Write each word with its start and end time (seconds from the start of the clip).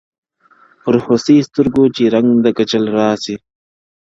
پر 0.81 0.95
هوسۍ 1.05 1.37
سترګو 1.47 1.83
چي 1.95 2.03
رنګ 2.13 2.29
د 2.45 2.47
کجل 2.57 2.83
راسي- 2.97 3.37